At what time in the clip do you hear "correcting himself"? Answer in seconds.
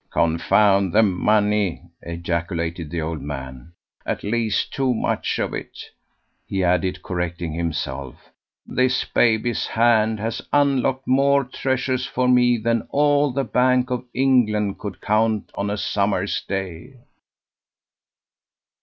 7.03-8.15